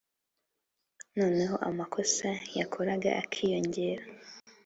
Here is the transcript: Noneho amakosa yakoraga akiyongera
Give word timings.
Noneho 1.17 1.55
amakosa 1.69 2.29
yakoraga 2.59 3.09
akiyongera 3.23 4.03